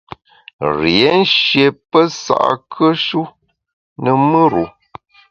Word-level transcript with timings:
Rié 0.79 1.11
nshié 1.21 1.67
pesa’kùe-shu 1.89 3.21
ne 4.03 4.11
mùr-u. 4.29 4.63